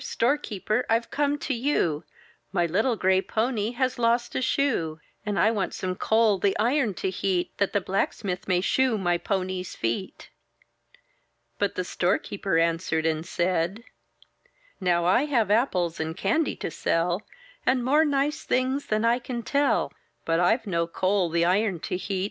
[0.03, 0.83] Storekeeper!
[0.89, 2.05] I've come to you;
[2.51, 4.99] My little gray pony has lost a shoe!
[5.27, 9.19] And I want some coal the iron to heat, That the blacksmith may shoe my
[9.19, 10.31] pony's feet."
[11.59, 13.83] But the storekeeper answered and said:—
[14.81, 17.21] "Now I have apples and candy to sell.
[17.63, 19.93] And more nice things than I can tell;
[20.25, 22.19] But I've no coal the iron to heat.